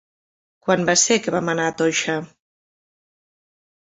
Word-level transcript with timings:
Quan 0.67 0.85
va 0.89 0.95
ser 1.01 1.17
que 1.25 1.33
vam 1.35 1.51
anar 1.53 1.67
a 1.71 1.75
Toixa? 1.81 2.15